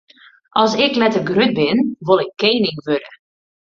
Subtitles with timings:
[0.61, 3.09] As ik letter grut bin, wol ik kening wurde.